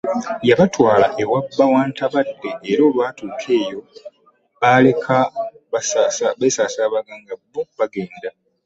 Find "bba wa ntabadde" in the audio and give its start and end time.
1.45-2.49